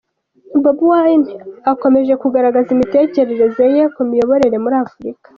Bobi 0.61 0.83
Wine 0.91 1.31
akomeje 1.71 2.13
kugaragaza 2.21 2.69
imitekerereze 2.75 3.63
ye 3.75 3.83
ku 3.95 4.01
miyoborere 4.09 4.57
muri 4.63 4.75
Afurika. 4.85 5.27